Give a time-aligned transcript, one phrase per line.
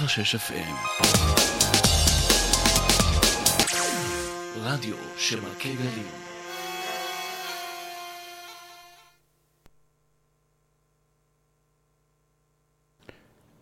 [0.00, 0.74] 106 FM.
[4.56, 6.06] רדיו שמכה גלים.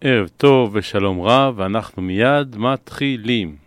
[0.00, 3.63] ערב טוב ושלום רב, ואנחנו מיד מתחילים.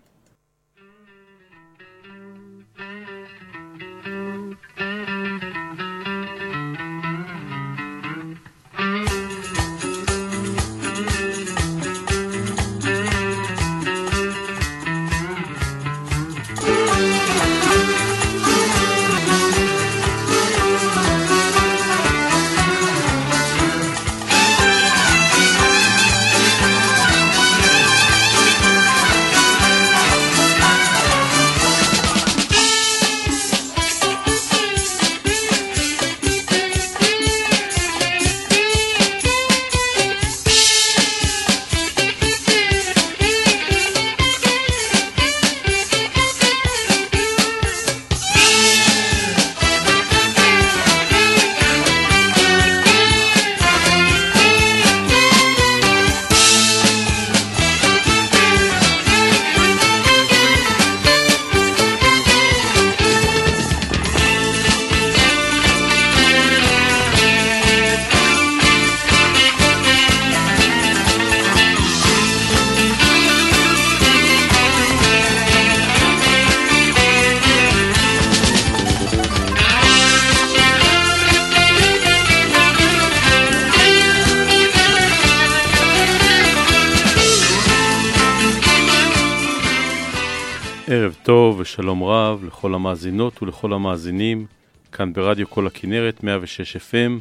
[91.77, 94.45] טוב ושלום רב לכל המאזינות ולכל המאזינים
[94.91, 97.11] כאן ברדיו כל הכנרת 106 FM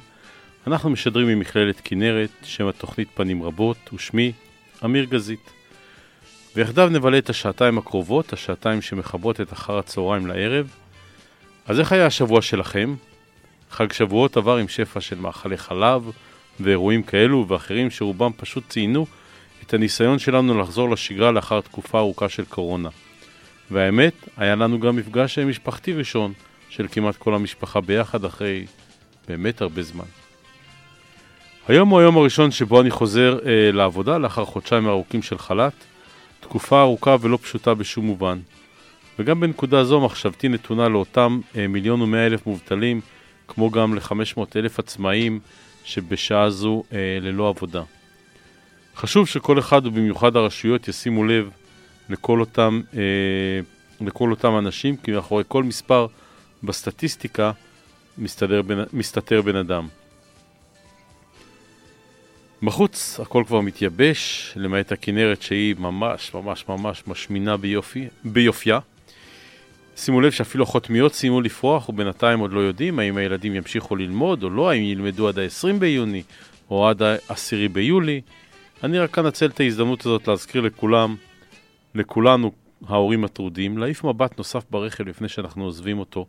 [0.66, 4.32] אנחנו משדרים ממכללת כנרת, שם התוכנית פנים רבות ושמי
[4.84, 5.50] אמיר גזית
[6.54, 10.70] ויחדיו נבלה את השעתיים הקרובות, השעתיים שמחברות את אחר הצהריים לערב
[11.66, 12.94] אז איך היה השבוע שלכם?
[13.70, 16.10] חג שבועות עבר עם שפע של מאכלי חלב
[16.60, 19.06] ואירועים כאלו ואחרים שרובם פשוט ציינו
[19.62, 22.88] את הניסיון שלנו לחזור לשגרה לאחר תקופה ארוכה של קורונה.
[23.70, 26.32] והאמת, היה לנו גם מפגש משפחתי ראשון
[26.68, 28.66] של כמעט כל המשפחה ביחד אחרי
[29.28, 30.04] באמת הרבה זמן.
[31.68, 35.72] היום הוא היום הראשון שבו אני חוזר אה, לעבודה לאחר חודשיים ארוכים של חל"ת,
[36.40, 38.38] תקופה ארוכה ולא פשוטה בשום מובן.
[39.18, 43.00] וגם בנקודה זו מחשבתי נתונה לאותם אה, מיליון ומאה אלף מובטלים,
[43.48, 45.40] כמו גם ל-500 אלף עצמאים
[45.84, 47.82] שבשעה זו אה, ללא עבודה.
[48.96, 51.50] חשוב שכל אחד ובמיוחד הרשויות ישימו לב
[52.08, 53.00] לכל אותם, אה,
[54.06, 56.06] לכל אותם אנשים, כי מאחורי כל מספר
[56.62, 57.52] בסטטיסטיקה
[58.18, 58.60] מסתדר
[58.92, 59.88] מסתתר בן אדם.
[62.62, 68.78] בחוץ הכל כבר מתייבש, למעט הכנרת שהיא ממש ממש ממש משמינה ביופי, ביופייה.
[69.96, 74.50] שימו לב שאפילו החותמיות סיימו לפרוח ובינתיים עוד לא יודעים האם הילדים ימשיכו ללמוד או
[74.50, 76.22] לא, האם ילמדו עד ה-20 ביוני
[76.70, 78.20] או עד ה-10 ביולי.
[78.84, 81.16] אני רק אנצל את ההזדמנות הזאת להזכיר לכולם
[81.96, 82.52] לכולנו,
[82.86, 86.26] ההורים הטרודים, להעיף מבט נוסף ברכב לפני שאנחנו עוזבים אותו,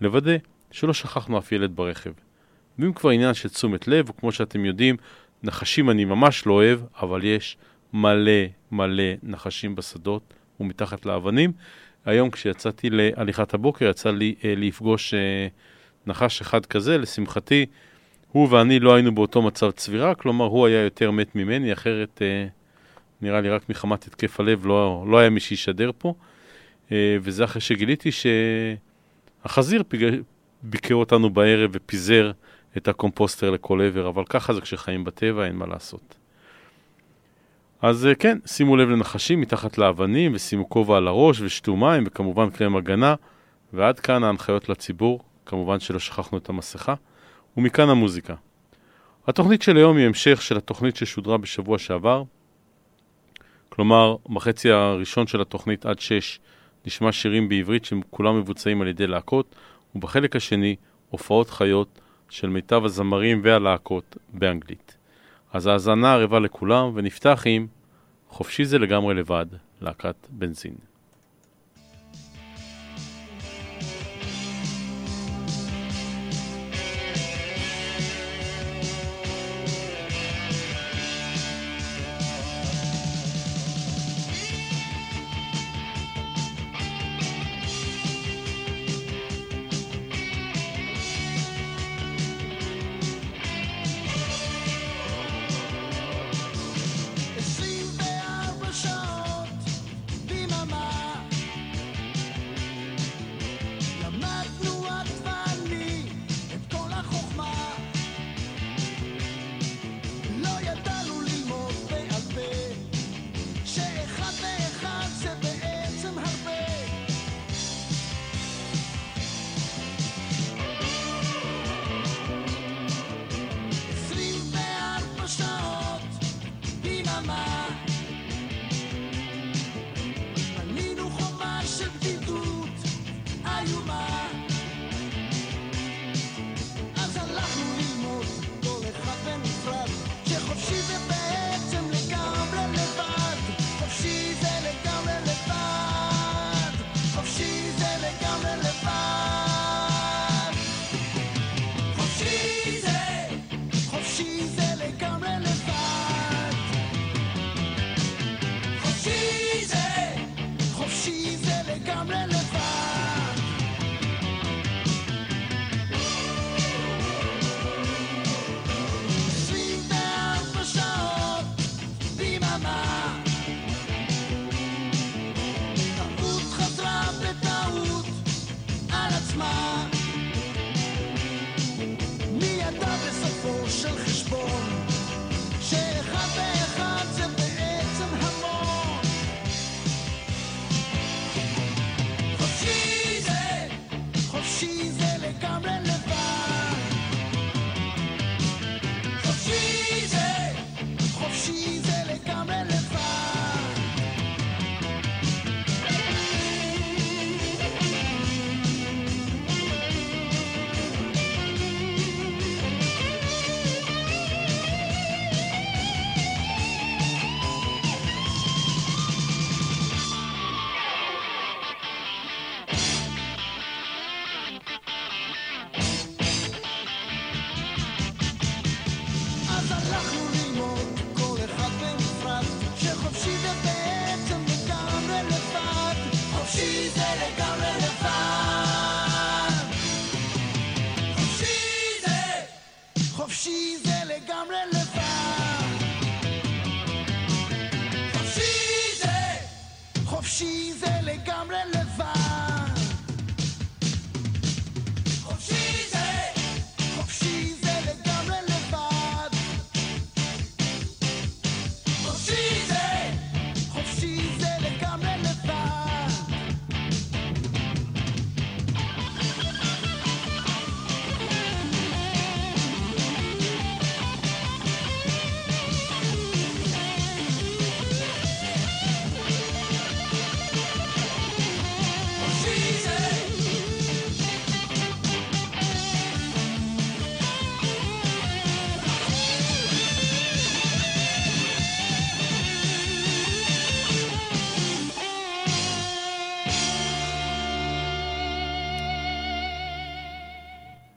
[0.00, 0.36] לוודא
[0.70, 2.10] שלא שכחנו אף ילד ברכב.
[2.78, 4.96] ואם כבר עניין של תשומת לב, וכמו שאתם יודעים,
[5.42, 7.56] נחשים אני ממש לא אוהב, אבל יש
[7.92, 8.32] מלא
[8.72, 11.52] מלא נחשים בשדות ומתחת לאבנים.
[12.04, 15.48] היום כשיצאתי להליכת הבוקר יצא לי אה, לפגוש אה,
[16.06, 17.66] נחש אחד כזה, לשמחתי
[18.32, 22.46] הוא ואני לא היינו באותו מצב צבירה, כלומר הוא היה יותר מת ממני, אחרת אה,
[23.24, 26.14] נראה לי רק מחמת התקף הלב לא, לא היה מי שישדר פה,
[26.92, 28.10] אה, וזה אחרי שגיליתי
[29.44, 30.04] שהחזיר פיג...
[30.62, 32.32] ביקר אותנו בערב ופיזר
[32.76, 36.14] את הקומפוסטר לכל עבר, אבל ככה זה כשחיים בטבע, אין מה לעשות.
[37.82, 42.50] אז אה, כן, שימו לב לנחשים מתחת לאבנים, ושימו כובע על הראש, ושתו מים, וכמובן
[42.50, 43.14] קרם הגנה,
[43.72, 46.94] ועד כאן ההנחיות לציבור, כמובן שלא שכחנו את המסכה,
[47.56, 48.34] ומכאן המוזיקה.
[49.26, 52.22] התוכנית של היום היא המשך של התוכנית ששודרה בשבוע שעבר,
[53.74, 56.40] כלומר, בחצי הראשון של התוכנית עד שש
[56.86, 59.54] נשמע שירים בעברית שכולם מבוצעים על ידי להקות,
[59.94, 60.76] ובחלק השני
[61.10, 64.96] הופעות חיות של מיטב הזמרים והלהקות באנגלית.
[65.52, 67.66] אז האזנה ערבה לכולם, ונפתח עם
[68.28, 69.46] חופשי זה לגמרי לבד,
[69.80, 70.74] להקת בנזין.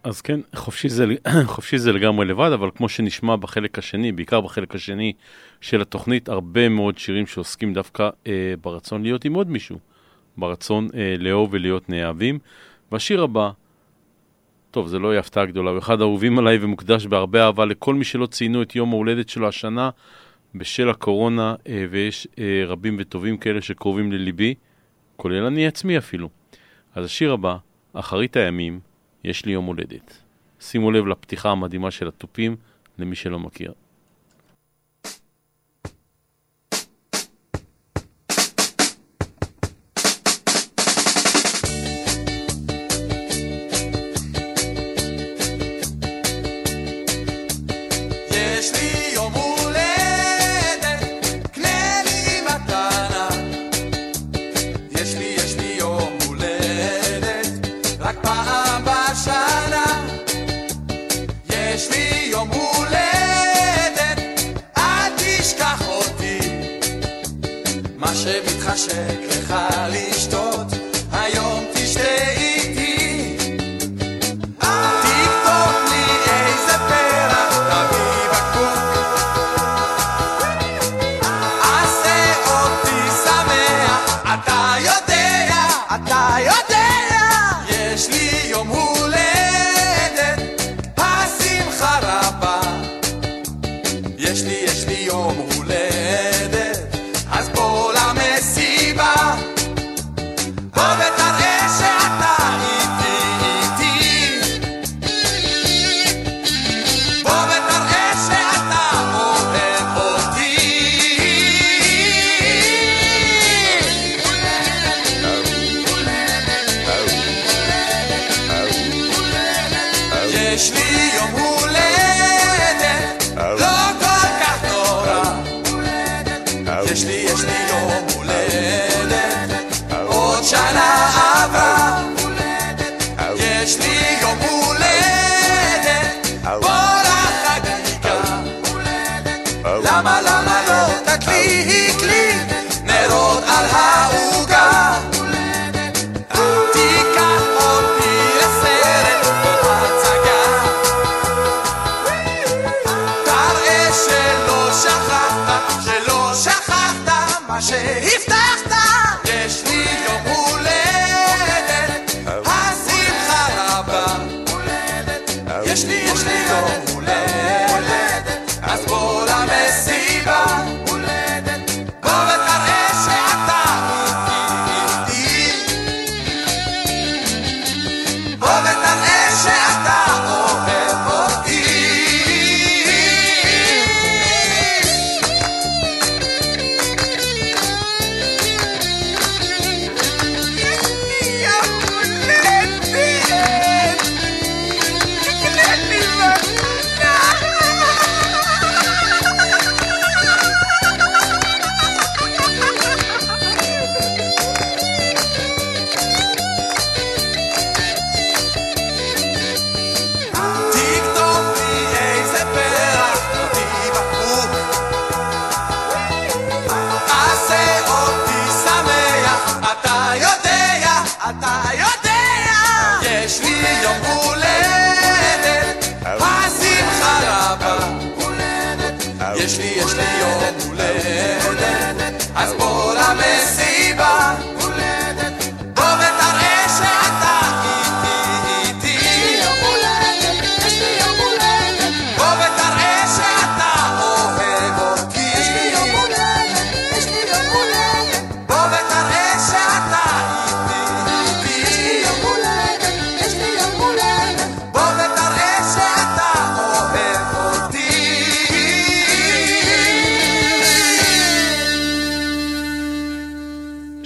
[0.07, 1.05] אז כן, חופשי זה,
[1.45, 5.13] חופשי זה לגמרי לבד, אבל כמו שנשמע בחלק השני, בעיקר בחלק השני
[5.61, 9.77] של התוכנית, הרבה מאוד שירים שעוסקים דווקא אה, ברצון להיות עם עוד מישהו,
[10.37, 12.39] ברצון אה, לאהוב ולהיות נאהבים.
[12.91, 13.51] והשיר הבא,
[14.71, 18.05] טוב, זה לא יהיה הפתעה גדולה, הוא אחד האהובים עליי ומוקדש בהרבה אהבה לכל מי
[18.05, 19.89] שלא ציינו את יום ההולדת שלו השנה
[20.55, 24.53] בשל הקורונה, אה, ויש אה, רבים וטובים כאלה שקרובים לליבי,
[25.15, 26.29] כולל אני עצמי אפילו.
[26.95, 27.57] אז השיר הבא,
[27.93, 28.86] אחרית הימים,
[29.23, 30.17] יש לי יום הולדת.
[30.59, 32.55] שימו לב לפתיחה המדהימה של התופים,
[32.97, 33.73] למי שלא מכיר.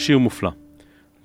[0.01, 0.51] שיר מופלא.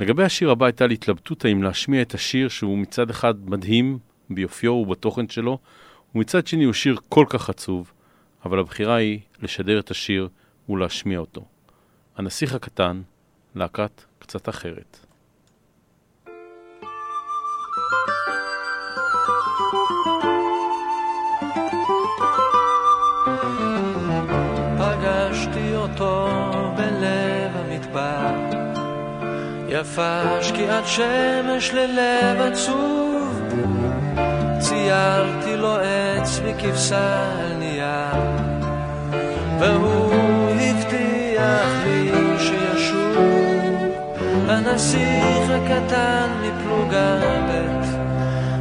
[0.00, 3.98] לגבי השיר הבא הייתה לי התלבטות האם להשמיע את השיר שהוא מצד אחד מדהים
[4.30, 5.58] ביופיו ובתוכן שלו,
[6.14, 7.92] ומצד שני הוא שיר כל כך עצוב,
[8.44, 10.28] אבל הבחירה היא לשדר את השיר
[10.68, 11.44] ולהשמיע אותו.
[12.16, 13.02] הנסיך הקטן,
[13.54, 15.05] להקת קצת אחרת.
[29.80, 33.42] יפה שקיעת שמש ללב עצוב.
[34.58, 38.22] ציירתי לו עץ מכבשה על נייר,
[39.60, 43.16] והוא הבטיח לי שישוב.
[44.48, 47.16] הנסיך הקטן מפלוגה
[47.48, 47.76] ב'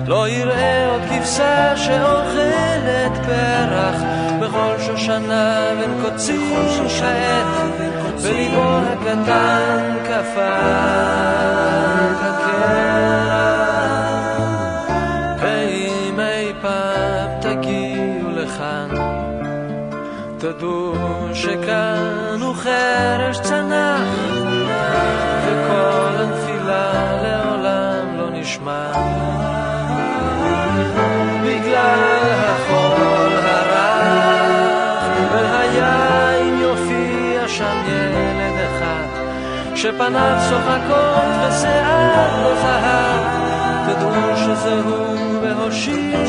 [0.07, 4.01] לא יראה עוד כבשה שאוכלת פרח.
[4.41, 11.25] בכל שושנה בין קוצים שעת בליבו הקטן קפא
[16.61, 18.89] פעם תגיעו לכאן
[20.37, 20.93] תדעו
[21.33, 24.01] שכאן הוא חרש צנח
[25.45, 26.91] וכל הנפילה
[27.23, 29.44] לעולם לא נשמע
[39.75, 43.25] שפניו צוחקות ושיער לא זהב
[43.85, 46.25] תדעו שזה הוא והושיטו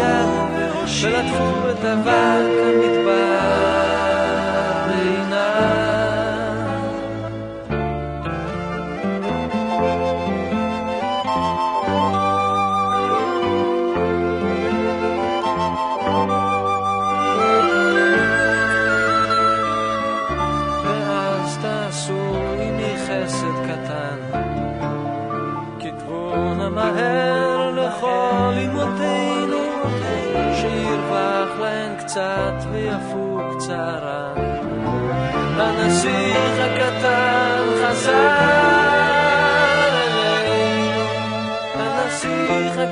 [0.00, 0.28] יד
[1.02, 4.07] ולטפו את אבק המדבר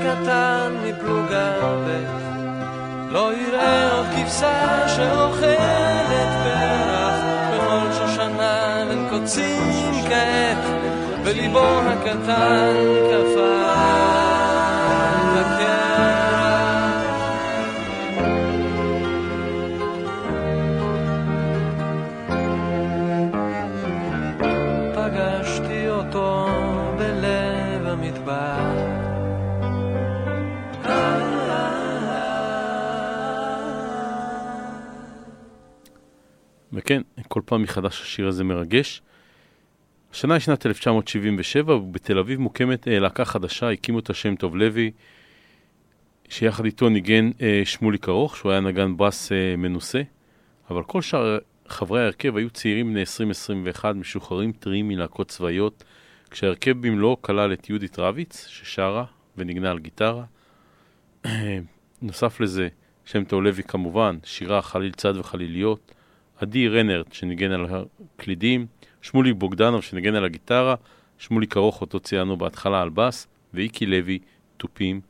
[0.07, 1.53] הקטן מפלוגה
[1.87, 2.27] ב'
[3.13, 7.15] לא יראה עוד כבשה שאוכלת פרח.
[7.55, 10.65] בכל שושנה בין קוצים כעת
[11.25, 12.75] וליבו הקטן
[13.11, 14.06] קפא
[37.37, 39.03] כל פעם מחדש השיר הזה מרגש.
[40.13, 44.91] השנה היא שנת 1977, ובתל אביב מוקמת אה, להקה חדשה, הקים אותה שם טוב לוי,
[46.29, 50.03] שיחד איתו ניגן אה, שמוליק ארוך, שהוא היה נגן ברס אה, מנוסה,
[50.71, 51.39] אבל כל שאר
[51.69, 53.03] חברי ההרכב היו צעירים בני
[53.83, 55.85] 20-21, משוחררים טריים מלהקות צבאיות,
[56.31, 59.05] כשההרכב במלואו כלל את יהודית רביץ, ששרה
[59.37, 60.25] ונגנה על גיטרה.
[62.03, 62.69] נוסף לזה,
[63.05, 65.93] שם טוב לוי כמובן, שירה חליל צד וחליליות,
[66.37, 68.67] עדי רנרט שניגן על הקלידים,
[69.03, 70.75] שמולי בוגדנוב שניגן על הגיטרה,
[71.19, 74.19] שמולי כרוך אותו ציינו בהתחלה על בס, ואיקי לוי
[74.57, 75.01] תופים,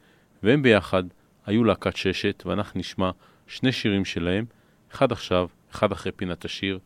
[0.42, 1.04] והם ביחד
[1.47, 3.11] היו להקת ששת, ואנחנו נשמע
[3.46, 4.44] שני שירים שלהם,
[4.92, 6.79] אחד עכשיו, אחד אחרי פינת השיר,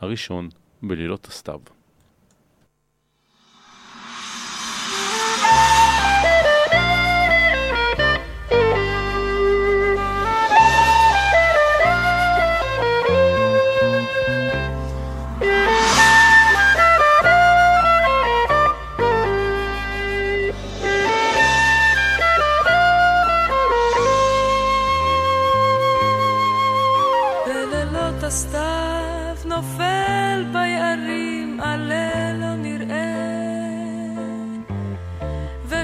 [0.00, 0.48] הראשון
[0.82, 1.79] בלילות הסתיו.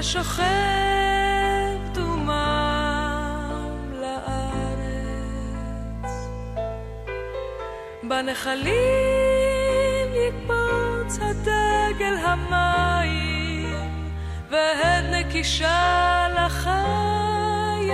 [0.07, 0.43] ושוכב
[1.93, 2.31] דומם
[4.01, 5.31] לארץ.
[8.03, 8.77] בנחלים
[10.13, 14.09] יקפוץ הדגל המים
[14.49, 17.87] והד נקישה לחייל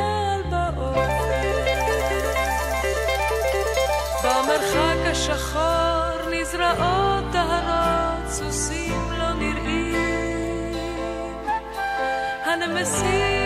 [0.49, 1.79] באופן
[4.23, 8.62] במרחק השחור נזרעות טהרות, סוסים
[12.63, 13.42] anonymous.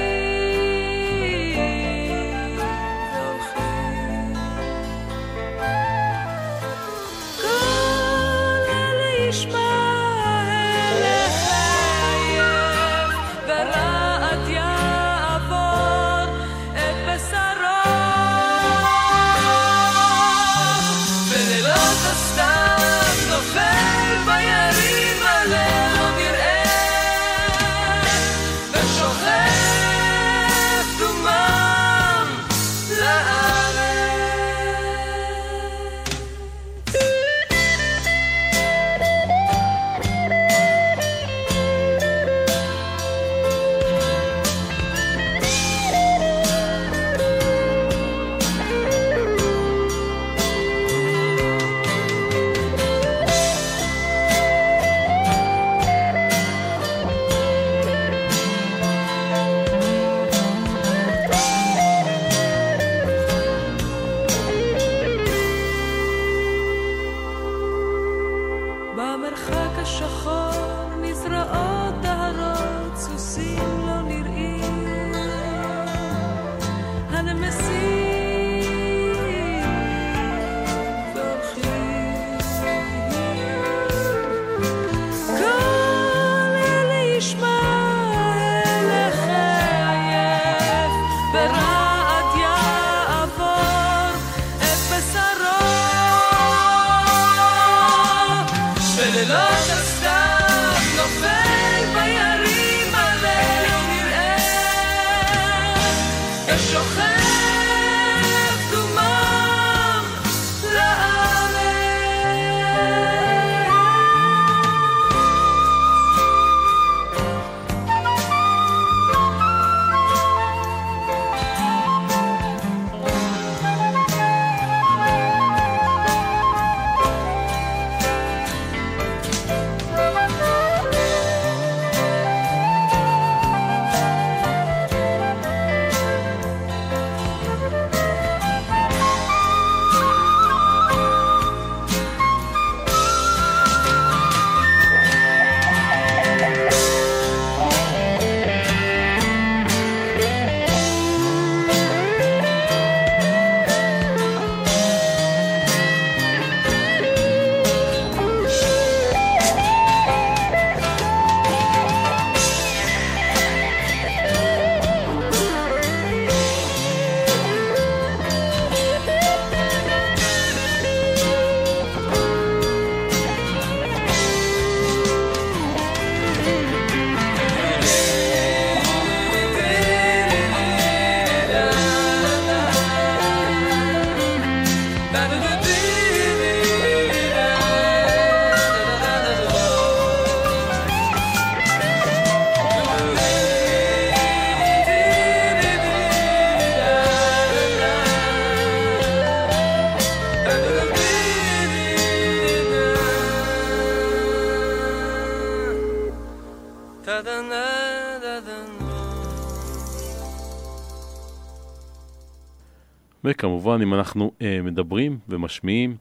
[213.67, 215.97] וכמובן, אם אנחנו אה, מדברים ומשמיעים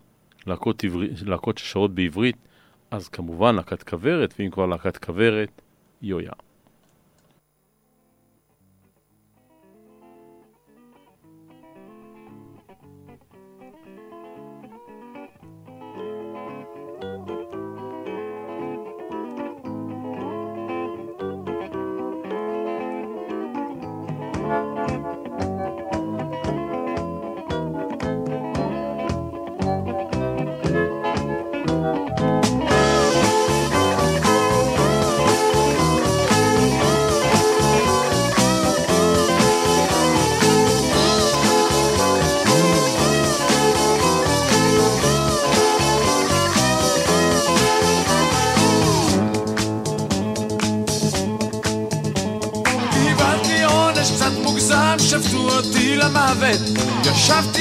[0.46, 2.36] להקות, עברי, להקות ששרות בעברית,
[2.90, 5.62] אז כמובן להקת כוורת, ואם כבר להקת כוורת,
[6.02, 6.32] יויה.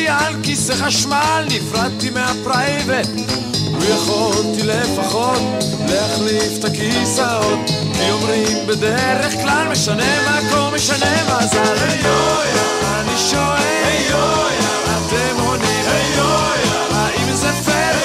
[0.08, 3.10] על כיסא חשמל, נפרדתי מהפרייבט.
[3.80, 5.42] ויכולתי לפחות
[5.90, 7.60] להחליף את הכיסאות.
[7.94, 11.76] כי אומרים בדרך כלל משנה מקום, משנה מזל
[13.00, 13.66] אני שואל.
[14.84, 15.86] אתם עונים.
[16.92, 17.96] האם זה פייר?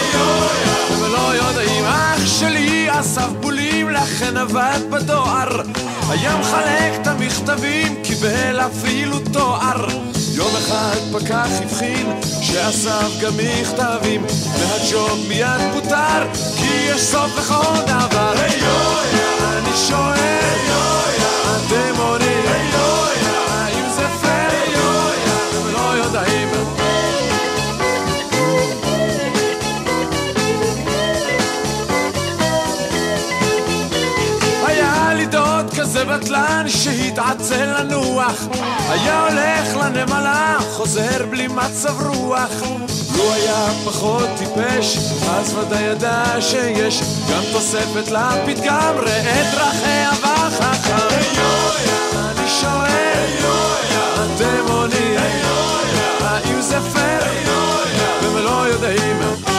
[0.90, 1.84] היי הם לא יודעים.
[1.84, 5.60] אח שלי אסף בולים לכן עבד בדואר.
[6.08, 9.86] היה מחלק את המכתבים קיבל אפילו תואר
[10.34, 12.06] יום אחד פקח הבחין
[12.42, 14.24] שאסף גם מכתבים
[14.58, 18.60] והג'וב מיד פוטר כי יש סוף לכל דבר היי
[19.42, 20.40] אני שואל
[21.56, 22.44] אתם עונים
[23.48, 23.79] האם זה
[36.10, 38.48] בטלן שהתעצל לנוח
[38.88, 42.62] היה הולך לנמלה, חוזר בלי מצב רוח.
[43.16, 44.98] לו היה פחות טיפש,
[45.30, 51.16] אז ודאי ידע שיש גם תוספת לפתגם, ראה דרכי אבך החם.
[52.14, 53.26] אני שואל,
[54.14, 55.20] אתם עונים,
[56.20, 57.20] האם זה פייר?
[58.22, 59.49] והם לא יודעים.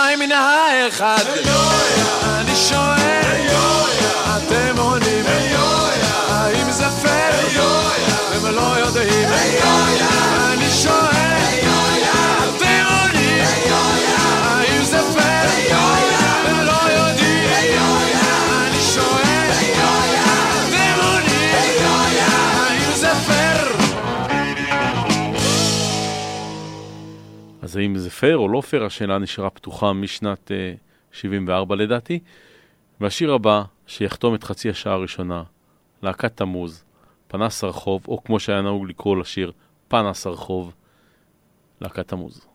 [0.00, 1.59] השניים מן האחד.
[27.70, 30.72] אז האם זה פייר או לא פייר, השאלה נשארה פתוחה משנת אה,
[31.12, 32.18] 74 לדעתי.
[33.00, 35.42] והשיר הבא, שיחתום את חצי השעה הראשונה,
[36.02, 36.84] להקת תמוז,
[37.28, 39.52] פנס הרחוב, או כמו שהיה נהוג לקרוא לשיר,
[39.88, 40.74] פנס הרחוב,
[41.80, 42.46] להקת תמוז.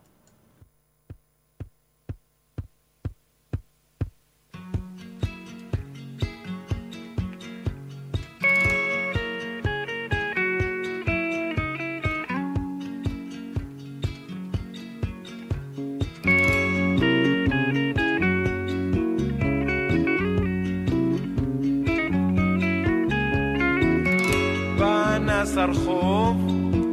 [25.66, 26.36] פנס הרחוב,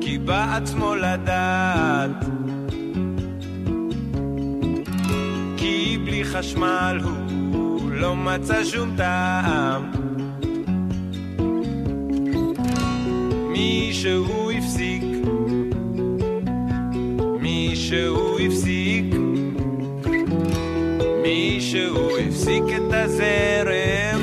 [0.01, 2.25] כי בעצמו לדעת.
[5.57, 9.91] כי בלי חשמל הוא לא מצא שום טעם.
[13.51, 15.03] מישהו הפסיק,
[17.39, 19.05] מישהו הפסיק,
[21.23, 24.21] מישהו הפסיק את הזרם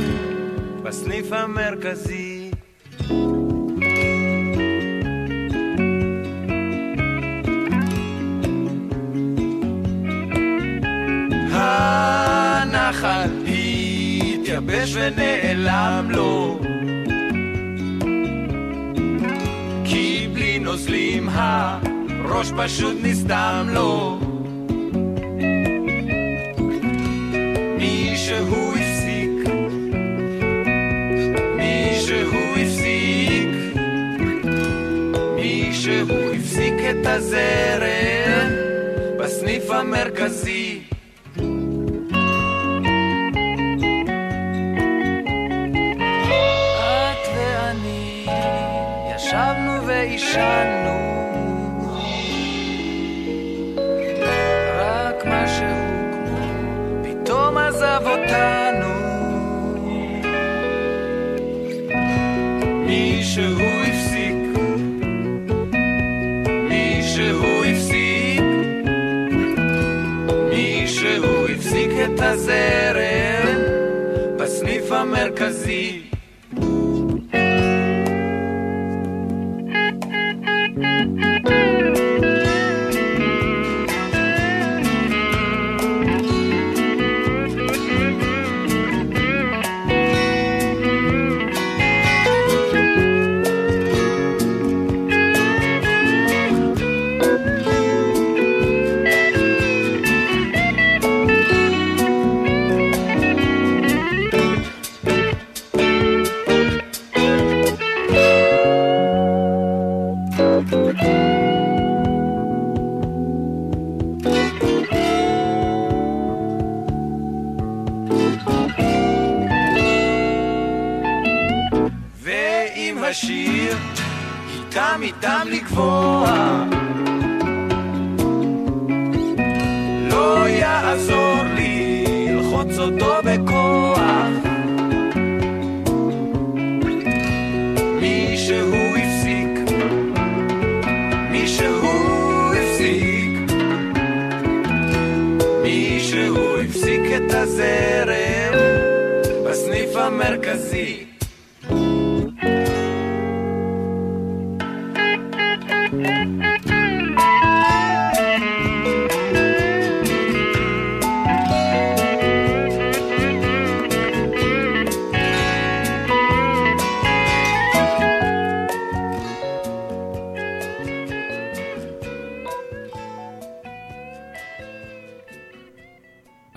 [0.82, 2.19] בסניף המרכזי.
[15.16, 16.60] ונעלם לו.
[19.84, 24.18] כי בלי נוזלים הראש פשוט נסתם לו.
[36.90, 38.50] את הזרם
[39.18, 40.69] בסניף המרכזי
[50.30, 51.00] ועישנו
[54.78, 55.66] רק משהו
[56.12, 56.38] כמו
[57.04, 58.90] פתאום עזב אותנו.
[62.86, 64.58] מישהו הפסיק.
[66.68, 68.42] מישהו הפסיק.
[70.50, 73.58] מישהו הפסיק את הזרם
[74.36, 76.09] בסניף המרכזי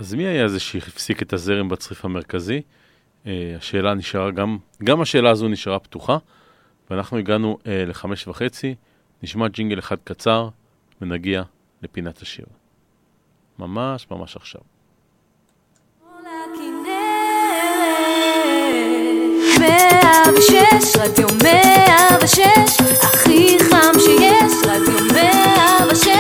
[0.04, 2.62] אז מי היה זה שהפסיק את הזרם בצריף המרכזי?
[3.24, 6.18] Uh, השאלה נשארה גם, גם השאלה הזו נשארה פתוחה,
[6.90, 8.76] ואנחנו הגענו uh, לחמש וחצי,
[9.24, 10.50] נשמע ג'ינגל אחד קצר,
[11.02, 11.44] ונגיע
[11.84, 12.46] לפינת השיר.
[13.60, 14.62] ממש ממש עכשיו.
[20.98, 26.13] רדיו מאה ושש, הכי חם שיש, רדיו מאה ושש.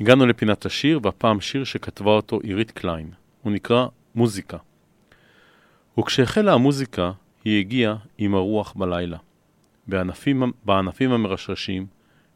[0.00, 3.10] הגענו לפינת השיר, והפעם שיר שכתבה אותו עירית קליין.
[3.42, 4.56] הוא נקרא מוזיקה.
[5.98, 7.12] וכשהחלה המוזיקה,
[7.44, 9.18] היא הגיעה עם הרוח בלילה.
[9.86, 11.86] בענפים, בענפים המרשרשים,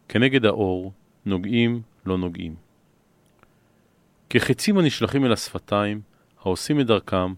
[0.09, 0.93] כנגד האור,
[1.27, 2.55] נוגעים לא נוגעים.
[4.31, 6.01] כחצים הנשלחים אל השפתיים,
[6.41, 7.35] העושים את דרכם,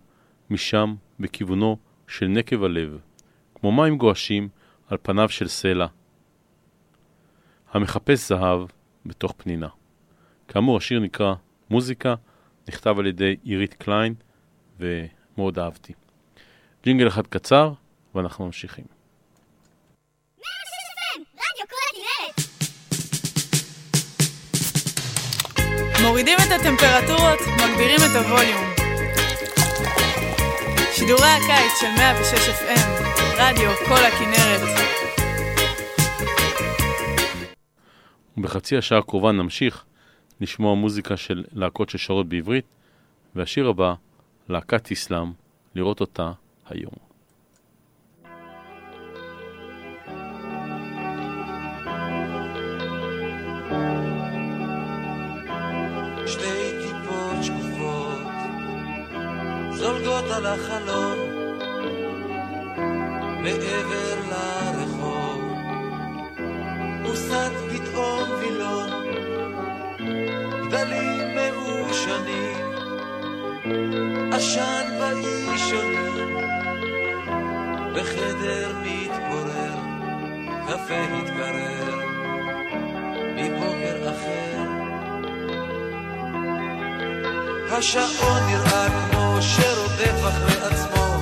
[0.51, 1.77] משם, בכיוונו
[2.09, 2.99] של נקב הלב,
[3.55, 4.49] כמו מים גועשים
[4.89, 5.87] על פניו של סלע,
[7.73, 8.61] המחפש זהב
[9.07, 9.69] בתוך פנינה.
[10.49, 11.35] כאמור, השיר נקרא
[11.71, 12.15] מוזיקה,
[12.69, 14.15] נכתב על ידי עירית קליין,
[14.81, 15.93] ומאוד אהבתי.
[16.87, 17.73] ג'ינגל אחד קצר,
[18.15, 18.85] ואנחנו ממשיכים.
[26.03, 28.65] מורידים את הטמפרטורות, מגבירים את הווליום.
[30.93, 32.89] שידורי הקיץ של 106 FM,
[33.37, 34.79] רדיו כל הכנרת.
[38.39, 39.85] ובחצי השעה הקרובה נמשיך
[40.41, 42.65] לשמוע מוזיקה של להקות ששרות בעברית,
[43.35, 43.95] והשיר הבא,
[44.49, 45.33] להקת אסלאם,
[45.75, 46.33] לראות אותה
[46.69, 47.07] היום.
[56.27, 58.27] שתי טיפות שקופות
[59.73, 61.19] זולגות על החלון
[63.43, 65.43] מעבר לרחוב
[67.03, 68.91] מוסד פתאום וילון
[70.69, 72.67] גדלים מעושנים
[74.33, 76.16] עשן באישונים
[77.97, 79.75] בחדר מתפורר
[80.67, 81.99] קפה התקרר
[83.37, 84.63] מבוקר אחר.
[87.71, 91.16] השעון נראה כמו שרודף אחרי עצמו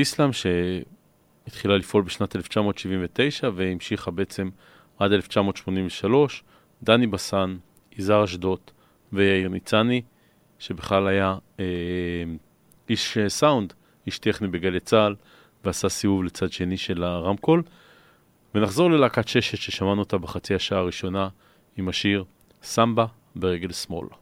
[0.00, 4.50] טיסלאם שהתחילה לפעול בשנת 1979 והמשיכה בעצם
[4.98, 6.44] עד 1983.
[6.82, 7.56] דני בסן,
[7.98, 8.60] יזהר אשדוד
[9.12, 10.02] ויאיר ניצני,
[10.58, 11.64] שבכלל היה אה,
[12.88, 13.72] איש אה, סאונד,
[14.06, 15.14] איש טכני בגלי צה"ל,
[15.64, 17.62] ועשה סיבוב לצד שני של הרמקול.
[18.54, 21.28] ונחזור ללהקת ששת ששמענו אותה בחצי השעה הראשונה
[21.76, 22.24] עם השיר
[22.62, 24.19] סמבה ברגל שמאל.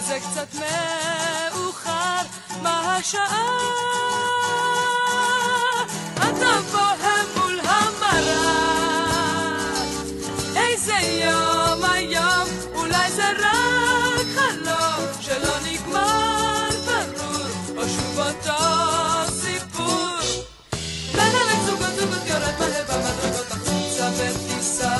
[0.00, 2.22] וזה קצת מאוחר.
[2.62, 3.46] מה השעה?
[6.16, 8.60] אתה בוהם מול המראה.
[10.56, 17.46] איזה יום היום, אולי זה רק חלום שלא נגמר ברור,
[17.76, 20.18] או שוב אותו סיפור.
[21.12, 24.99] בין המצוקות יורד מלא במדרגות החוצה בטיסה.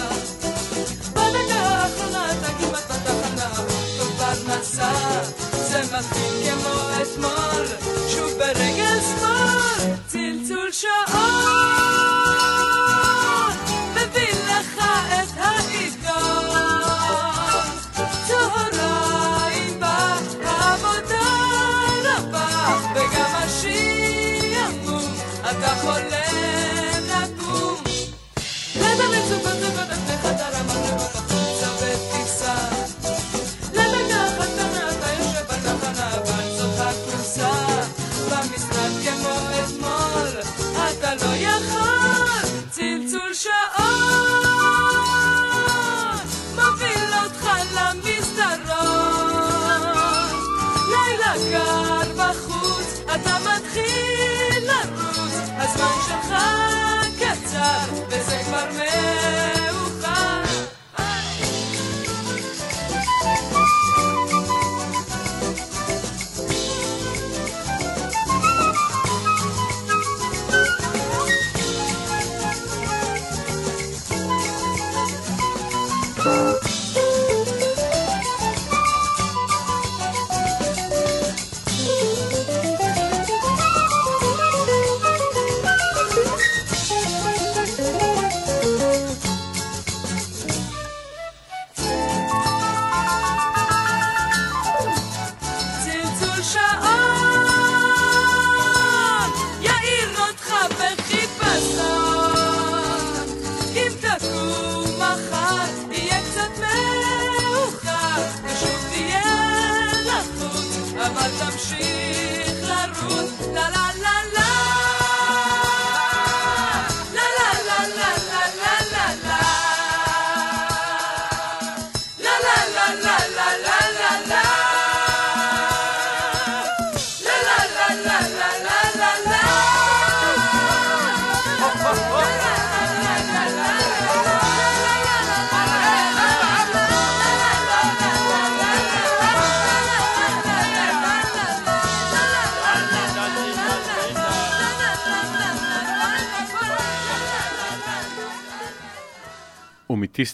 [6.01, 7.67] رفتی که ما اسمال
[8.09, 8.81] شو برگ
[9.23, 11.40] مال تیل تول شعار.
[53.71, 56.35] מתחיל לרוץ, הזמן שלך
[57.19, 59.80] קצר, וזה כבר מאוחר.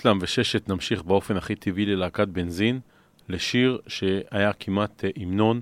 [0.06, 2.80] ומטיסלאם וששת נמשיך באופן הכי טבעי ללהקת בנזין,
[3.28, 5.60] לשיר שהיה כמעט אה, המנון,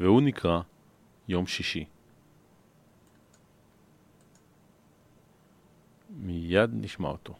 [0.00, 0.60] והוא נקרא
[1.28, 1.84] יום שישי.
[6.10, 7.34] מיד נשמע אותו.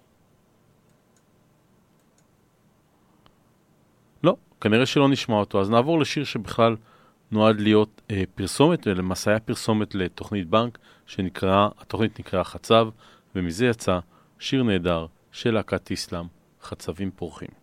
[4.25, 6.77] לא, כנראה שלא נשמע אותו, אז נעבור לשיר שבכלל
[7.31, 12.89] נועד להיות אה, פרסומת, ולמעשה היה פרסומת לתוכנית בנק, שנקרא, התוכנית נקראה חצב,
[13.35, 13.99] ומזה יצא
[14.39, 17.61] שיר נהדר של להקת איסלאם, חצבים פורחים.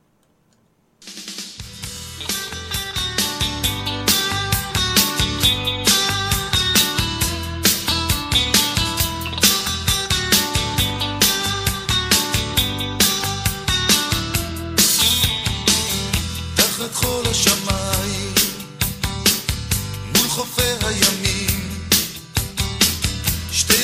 [20.15, 20.27] מול
[20.83, 21.79] הימים,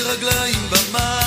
[0.02, 1.23] רגליים במים,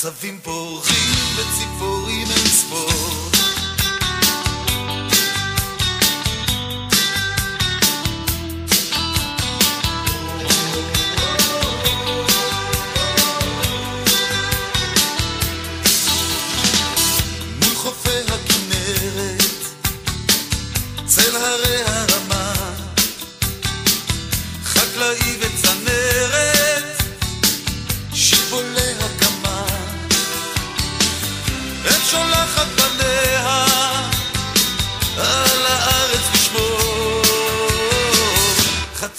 [0.00, 2.97] צבים פורחים וציפורים אין ספור.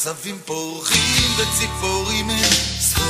[0.10, 3.04] עשבים פורחים וציפורים הם סחור.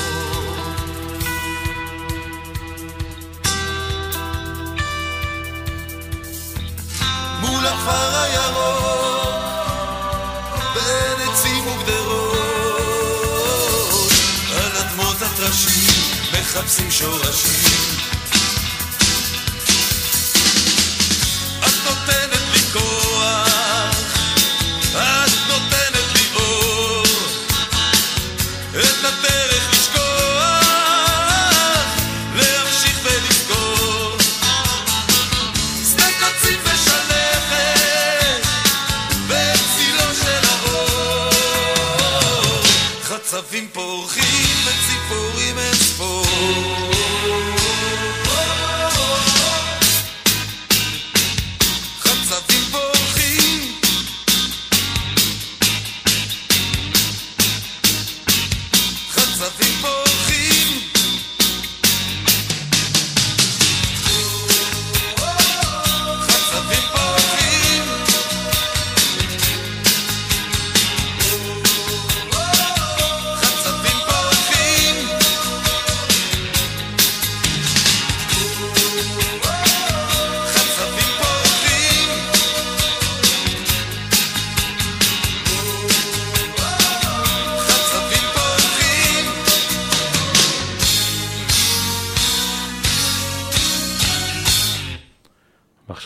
[7.39, 9.43] מול הכפר הירוק,
[10.74, 12.38] בין עצים וגדרות,
[14.56, 17.88] על אדמות הטרשים מחפשים שורשים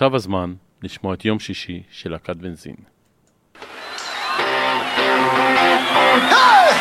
[0.04, 2.76] עכשיו הזמן לשמוע את יום שישי של להקת בנזין.
[6.30, 6.72] Hey!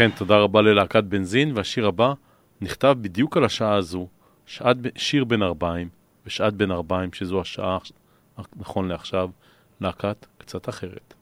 [0.00, 2.12] ואכן, תודה רבה ללהקת בנזין, והשיר הבא
[2.60, 4.08] נכתב בדיוק על השעה הזו,
[4.46, 5.88] שעת, שיר בן ארבעים,
[6.26, 7.78] ושעת בן ארבעים, שזו השעה,
[8.56, 9.30] נכון לעכשיו,
[9.80, 11.14] להקת קצת אחרת.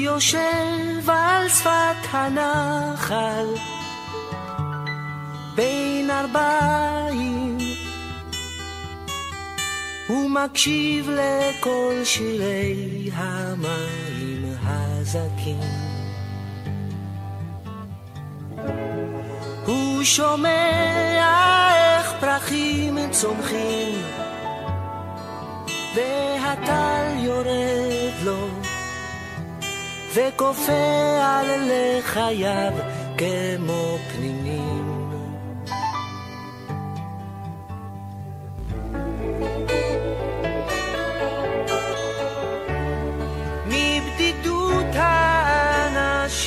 [0.00, 3.46] יושב על שפת הנחל.
[5.54, 7.58] בין ארבעים.
[10.08, 15.60] הוא מקשיב לכל שירי המים הזכים.
[19.66, 24.02] הוא שומע איך פרחים צומחים
[25.94, 28.59] והטל יורד לו
[30.14, 32.72] וכופה על לחייו
[33.18, 35.10] כמו פנינים.
[43.66, 46.40] מבדידות האנשים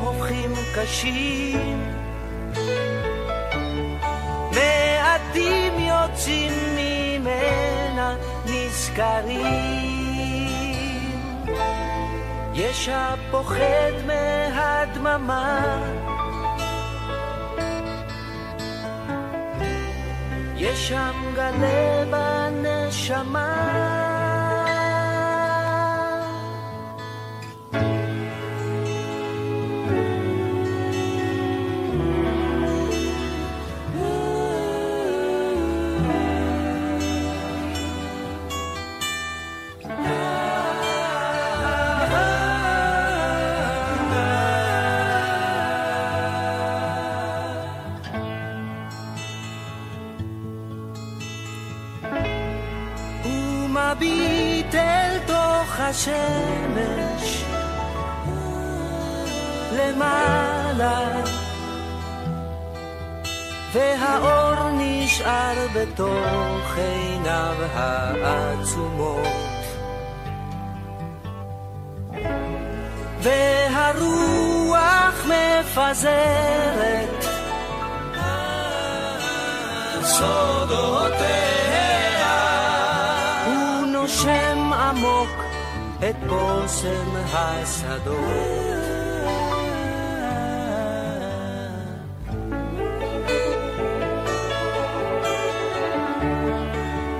[0.00, 1.80] הופכים קשים
[4.52, 8.16] מעטים יוצאים ממנה
[8.46, 9.79] נזכרים
[12.60, 15.82] יש הפוחד מהדממה.
[20.56, 24.19] יש שם גלה בנשמה
[55.90, 57.44] השמש
[59.72, 61.22] למעלה
[63.72, 69.26] והאור נשאר בתוך עיניו העצומות.
[73.22, 74.46] והרוח
[75.26, 77.24] מפזרת
[80.02, 81.50] סודותיה
[83.46, 85.49] הוא נושם עמוק
[86.08, 88.14] את בושם השדות.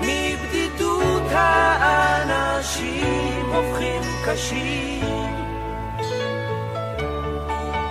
[0.01, 2.71] מבדידות האנשים
[3.55, 5.05] הופכים קשים.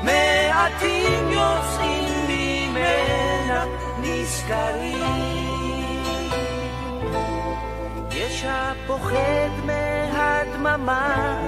[0.03, 3.65] מעטים יוצאים ממנה
[4.01, 5.29] נזכרים.
[8.11, 9.49] יש הפוחד
[10.59, 11.39] מהדממה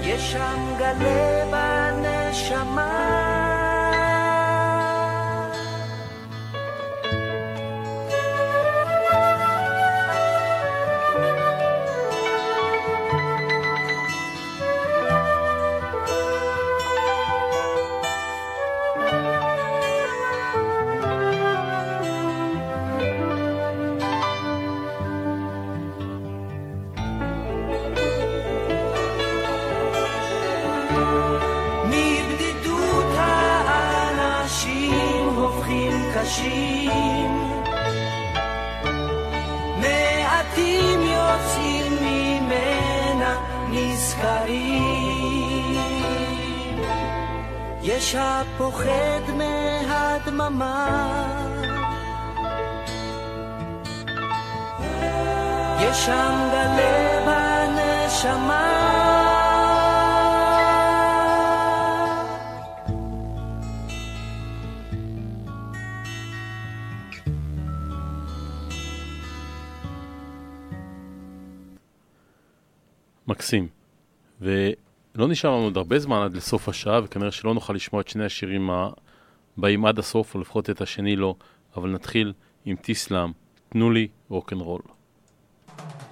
[0.00, 3.21] יש שם גלה בנשמה
[48.02, 50.88] הרשע פוחד מהדממה
[55.80, 58.68] יש שם גלה בנשמה
[73.26, 73.68] מקסים.
[74.40, 74.70] ו...
[75.14, 78.24] לא נשאר לנו עוד הרבה זמן עד לסוף השעה, וכנראה שלא נוכל לשמוע את שני
[78.24, 78.70] השירים
[79.58, 81.34] הבאים עד הסוף, או לפחות את השני לא,
[81.76, 82.32] אבל נתחיל
[82.64, 83.32] עם טיסלאם,
[83.68, 84.82] תנו לי רוקנרול.
[85.78, 86.11] thank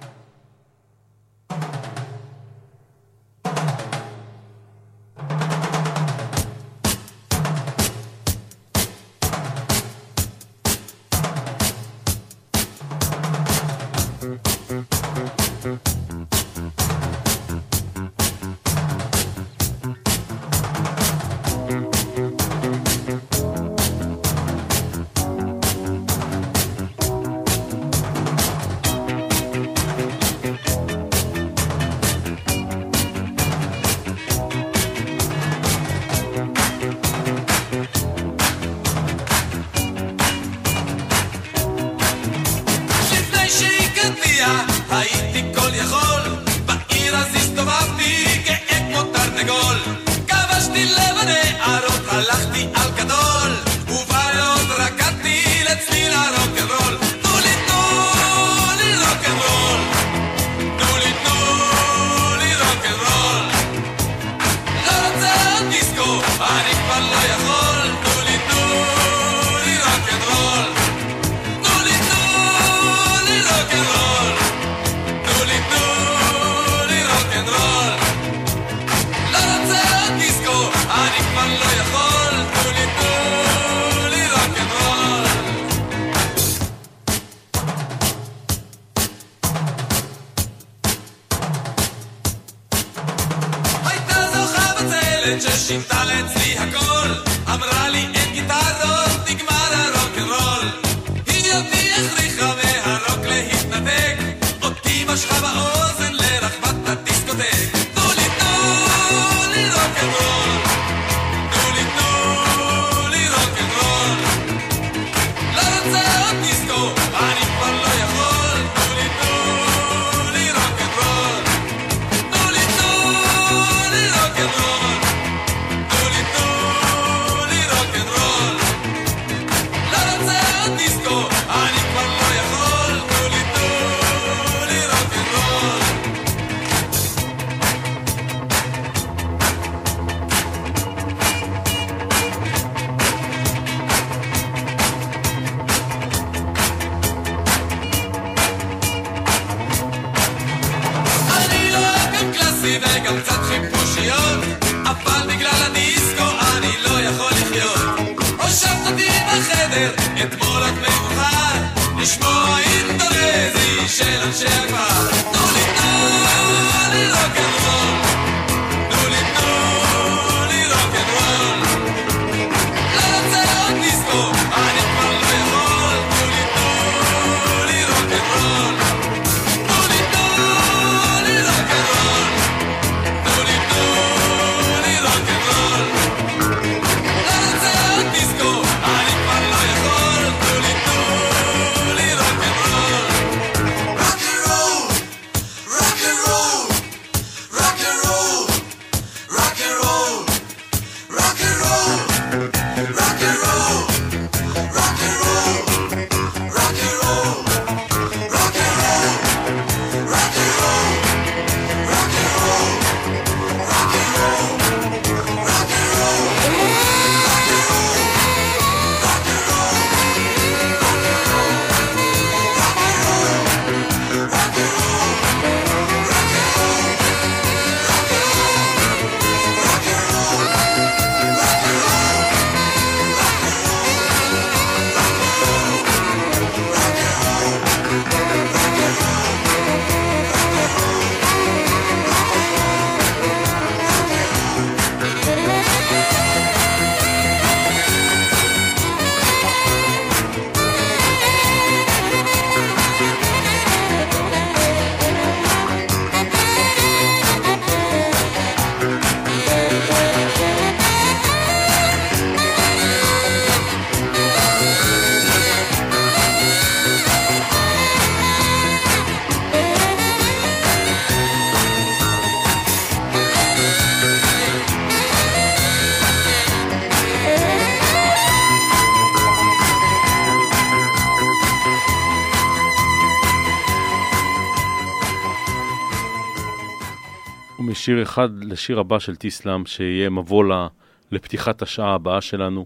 [288.01, 290.67] אחד לשיר הבא של טיסלאם, שיהיה מבוא ל-
[291.11, 292.65] לפתיחת השעה הבאה שלנו,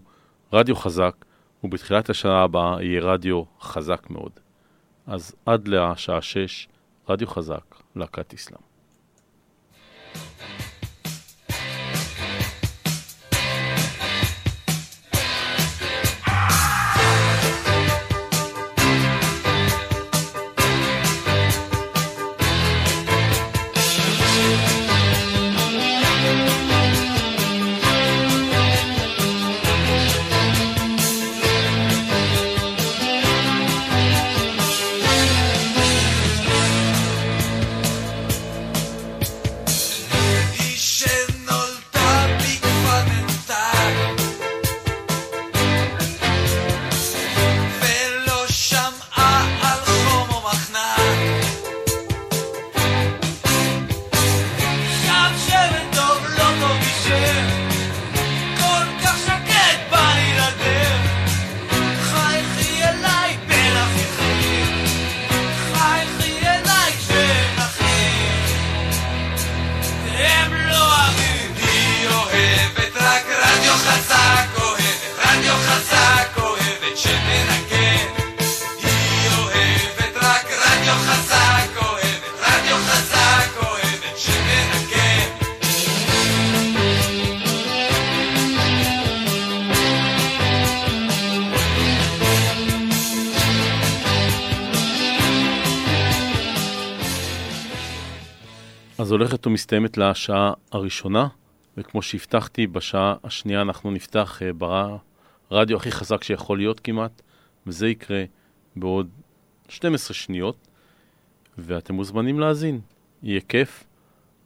[0.52, 1.24] רדיו חזק,
[1.64, 4.32] ובתחילת השעה הבאה יהיה רדיו חזק מאוד.
[5.06, 6.68] אז עד לשעה שש,
[7.08, 8.65] רדיו חזק, להקת טיסלאם.
[99.16, 101.28] הולכת ומסתיימת לה השעה הראשונה,
[101.76, 104.50] וכמו שהבטחתי, בשעה השנייה אנחנו נפתח אה,
[105.50, 107.22] ברדיו הכי חזק שיכול להיות כמעט,
[107.66, 108.24] וזה יקרה
[108.76, 109.08] בעוד
[109.68, 110.56] 12 שניות,
[111.58, 112.80] ואתם מוזמנים להאזין.
[113.22, 113.84] יהיה כיף.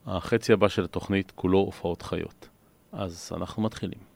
[0.07, 2.49] החצי הבא של התוכנית כולו הופעות חיות.
[2.93, 4.10] אז אנחנו מתחילים.